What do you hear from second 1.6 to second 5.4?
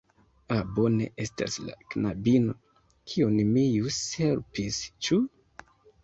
la knabino kiun mi ĵus helpis, ĉu?